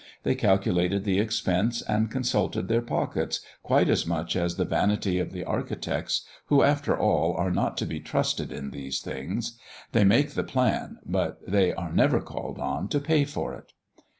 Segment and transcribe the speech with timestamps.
[0.23, 5.31] They calculated the expense, and consulted their pockets quite as much as the vanity of
[5.31, 9.59] the architects, who, after all, are not to be trusted in these things;
[9.91, 13.73] they make the plan, but they are never called on to pay for it.